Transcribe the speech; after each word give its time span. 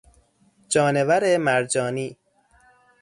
جانور 0.71 1.37
مرجانی 1.37 2.17